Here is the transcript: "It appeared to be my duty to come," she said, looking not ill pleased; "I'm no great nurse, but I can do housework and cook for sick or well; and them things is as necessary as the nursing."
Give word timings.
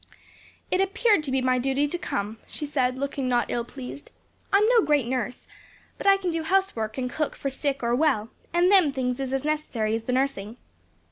"It 0.71 0.81
appeared 0.81 1.21
to 1.25 1.31
be 1.31 1.41
my 1.43 1.59
duty 1.59 1.87
to 1.87 1.97
come," 1.99 2.39
she 2.47 2.65
said, 2.65 2.97
looking 2.97 3.27
not 3.27 3.51
ill 3.51 3.63
pleased; 3.63 4.09
"I'm 4.51 4.67
no 4.69 4.81
great 4.81 5.05
nurse, 5.05 5.45
but 5.99 6.07
I 6.07 6.17
can 6.17 6.31
do 6.31 6.41
housework 6.41 6.97
and 6.97 7.07
cook 7.07 7.35
for 7.35 7.51
sick 7.51 7.83
or 7.83 7.93
well; 7.93 8.29
and 8.51 8.71
them 8.71 8.91
things 8.91 9.19
is 9.19 9.31
as 9.31 9.45
necessary 9.45 9.93
as 9.93 10.05
the 10.05 10.13
nursing." 10.13 10.57